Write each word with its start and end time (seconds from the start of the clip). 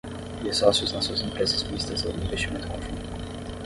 e 0.39 0.43
de 0.45 0.51
sócios 0.51 0.91
nas 0.93 1.05
suas 1.05 1.21
empresas 1.21 1.61
mistas 1.65 2.03
ou 2.05 2.11
de 2.13 2.25
investimento 2.25 2.67
conjunto 2.67 3.09